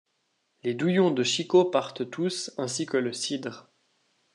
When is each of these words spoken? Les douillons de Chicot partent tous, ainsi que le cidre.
Les 0.63 0.73
douillons 0.73 1.11
de 1.11 1.21
Chicot 1.21 1.65
partent 1.65 2.09
tous, 2.09 2.51
ainsi 2.57 2.87
que 2.87 2.97
le 2.97 3.13
cidre. 3.13 3.69